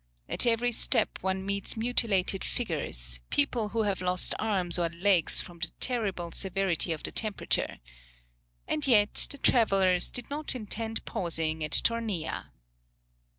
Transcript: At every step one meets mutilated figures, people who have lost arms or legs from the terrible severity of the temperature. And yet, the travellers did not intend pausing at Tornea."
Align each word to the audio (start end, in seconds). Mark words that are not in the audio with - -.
At 0.27 0.47
every 0.47 0.71
step 0.71 1.19
one 1.21 1.45
meets 1.45 1.77
mutilated 1.77 2.43
figures, 2.43 3.19
people 3.29 3.69
who 3.69 3.83
have 3.83 4.01
lost 4.01 4.33
arms 4.39 4.79
or 4.79 4.89
legs 4.89 5.43
from 5.43 5.59
the 5.59 5.69
terrible 5.79 6.31
severity 6.31 6.91
of 6.91 7.03
the 7.03 7.11
temperature. 7.11 7.77
And 8.67 8.87
yet, 8.87 9.13
the 9.29 9.37
travellers 9.37 10.09
did 10.09 10.27
not 10.31 10.55
intend 10.55 11.05
pausing 11.05 11.63
at 11.63 11.81
Tornea." 11.83 12.51